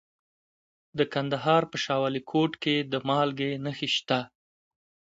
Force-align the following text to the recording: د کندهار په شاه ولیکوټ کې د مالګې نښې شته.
د 0.97 0.99
کندهار 1.13 1.63
په 1.71 1.77
شاه 1.83 2.01
ولیکوټ 2.03 2.51
کې 2.63 2.75
د 2.91 2.93
مالګې 3.07 3.51
نښې 3.63 3.89
شته. 3.95 4.19